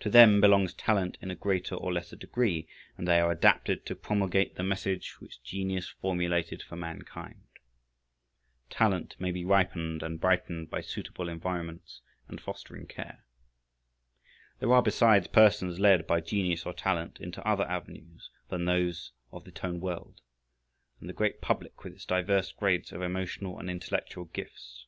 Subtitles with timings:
[0.00, 3.96] To them belongs talent in a greater or less degree, and they are adapted to
[3.96, 7.44] promulgate the message which genius formulated for mankind.
[8.68, 13.24] Talent may be ripened and brightened by suitable environments and fostering care.
[14.60, 19.44] There are besides persons led by genius or talent into other avenues than those of
[19.44, 20.20] the tone world,
[21.00, 24.84] and the great public with its diverse grades of emotional and intellectual gifts.